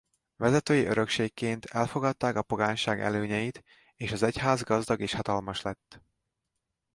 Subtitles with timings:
[0.35, 3.63] Vezetői örökségként elfogadták a pogányság előnyeit
[3.95, 6.01] és az egyház gazdag és hatalmas lett.